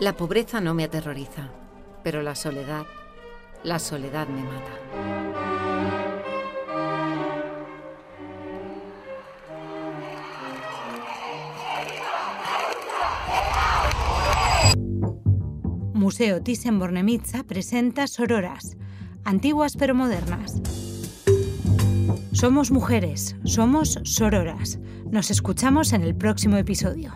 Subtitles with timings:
[0.00, 1.50] La pobreza no me aterroriza,
[2.02, 2.86] pero la soledad,
[3.62, 5.22] la soledad me mata.
[15.94, 18.76] Museo Thyssen-Bornemisza presenta Sororas,
[19.24, 20.60] antiguas pero modernas.
[22.32, 24.80] Somos mujeres, somos sororas.
[25.12, 27.14] Nos escuchamos en el próximo episodio.